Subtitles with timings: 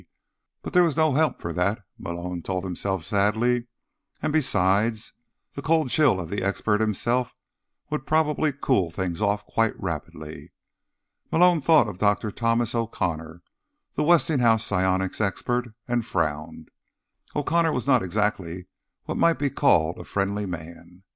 [0.63, 3.67] But there was no help for that, Malone told himself sadly;
[4.19, 5.13] and, besides,
[5.53, 7.35] the cold chill of the expert himself
[7.91, 10.53] would probably cool things off quite rapidly.
[11.31, 12.31] Malone thought of Dr.
[12.31, 13.43] Thomas O'Connor,
[13.93, 16.69] the Westinghouse psionics expert and frowned.
[17.35, 18.65] O'Connor was not exactly
[19.03, 21.03] what might be called a friendly man.